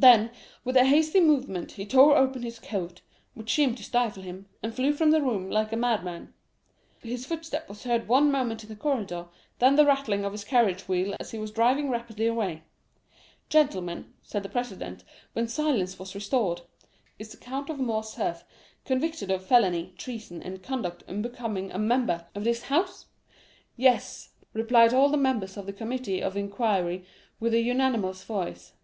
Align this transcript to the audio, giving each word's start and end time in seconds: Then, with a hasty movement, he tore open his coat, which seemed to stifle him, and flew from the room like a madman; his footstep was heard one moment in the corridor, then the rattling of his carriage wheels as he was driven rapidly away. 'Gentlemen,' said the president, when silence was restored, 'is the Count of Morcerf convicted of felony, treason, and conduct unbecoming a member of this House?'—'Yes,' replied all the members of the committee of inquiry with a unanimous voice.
Then, 0.00 0.30
with 0.62 0.76
a 0.76 0.84
hasty 0.84 1.18
movement, 1.18 1.72
he 1.72 1.84
tore 1.84 2.16
open 2.16 2.42
his 2.42 2.60
coat, 2.60 3.00
which 3.34 3.52
seemed 3.52 3.76
to 3.78 3.82
stifle 3.82 4.22
him, 4.22 4.46
and 4.62 4.72
flew 4.72 4.92
from 4.92 5.10
the 5.10 5.20
room 5.20 5.50
like 5.50 5.72
a 5.72 5.76
madman; 5.76 6.32
his 7.02 7.26
footstep 7.26 7.68
was 7.68 7.82
heard 7.82 8.06
one 8.06 8.30
moment 8.30 8.62
in 8.62 8.68
the 8.68 8.76
corridor, 8.76 9.26
then 9.58 9.74
the 9.74 9.84
rattling 9.84 10.24
of 10.24 10.30
his 10.30 10.44
carriage 10.44 10.82
wheels 10.86 11.16
as 11.18 11.32
he 11.32 11.38
was 11.40 11.50
driven 11.50 11.90
rapidly 11.90 12.28
away. 12.28 12.62
'Gentlemen,' 13.48 14.14
said 14.22 14.44
the 14.44 14.48
president, 14.48 15.02
when 15.32 15.48
silence 15.48 15.98
was 15.98 16.14
restored, 16.14 16.60
'is 17.18 17.30
the 17.30 17.36
Count 17.36 17.68
of 17.68 17.80
Morcerf 17.80 18.44
convicted 18.84 19.32
of 19.32 19.44
felony, 19.44 19.94
treason, 19.98 20.40
and 20.44 20.62
conduct 20.62 21.02
unbecoming 21.08 21.72
a 21.72 21.78
member 21.78 22.24
of 22.36 22.44
this 22.44 22.62
House?'—'Yes,' 22.62 24.30
replied 24.52 24.94
all 24.94 25.08
the 25.08 25.16
members 25.16 25.56
of 25.56 25.66
the 25.66 25.72
committee 25.72 26.22
of 26.22 26.36
inquiry 26.36 27.04
with 27.40 27.52
a 27.52 27.60
unanimous 27.60 28.22
voice. 28.22 28.74